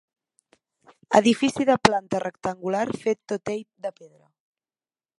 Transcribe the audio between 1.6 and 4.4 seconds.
de planta rectangular fet tot ell de pedra.